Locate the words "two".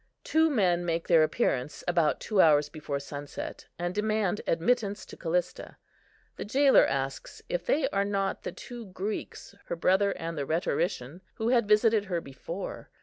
0.23-0.49, 2.19-2.41, 8.51-8.87